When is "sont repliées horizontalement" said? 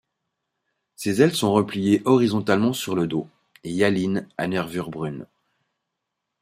1.35-2.73